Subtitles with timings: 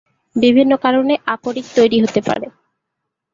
[0.35, 2.47] বিভিন্ন কারণে আকরিক তৈরি হতে পারে।